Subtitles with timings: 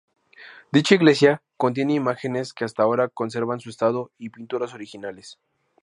[0.71, 5.37] Dicha iglesia contiene imágenes que hasta ahora conservan su estado y pinturas originales.